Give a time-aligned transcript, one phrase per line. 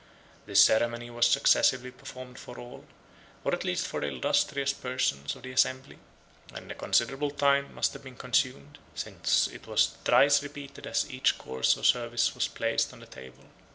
[0.47, 2.85] This ceremony was successively performed for all,
[3.43, 5.99] or at least for the illustrious persons of the assembly;
[6.55, 11.37] and a considerable time must have been consumed, since it was thrice repeated as each
[11.37, 13.45] course or service was placed on the table.